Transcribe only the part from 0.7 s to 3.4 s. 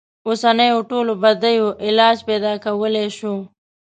ټولو بدیو علاج پیدا کولای شو.